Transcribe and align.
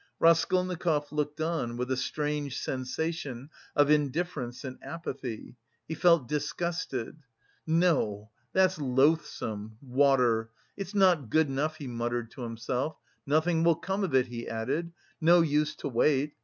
Raskolnikov 0.19 1.11
looked 1.11 1.39
on 1.41 1.77
with 1.77 1.91
a 1.91 1.95
strange 1.95 2.57
sensation 2.59 3.51
of 3.75 3.91
indifference 3.91 4.63
and 4.63 4.79
apathy. 4.81 5.57
He 5.87 5.93
felt 5.93 6.27
disgusted. 6.27 7.21
"No, 7.67 8.31
that's 8.51 8.79
loathsome... 8.81 9.77
water... 9.79 10.49
it's 10.75 10.95
not 10.95 11.29
good 11.29 11.49
enough," 11.49 11.75
he 11.75 11.85
muttered 11.85 12.31
to 12.31 12.41
himself. 12.41 12.97
"Nothing 13.27 13.63
will 13.63 13.75
come 13.75 14.03
of 14.03 14.15
it," 14.15 14.25
he 14.25 14.49
added, 14.49 14.91
"no 15.21 15.41
use 15.41 15.75
to 15.75 15.87
wait. 15.87 16.33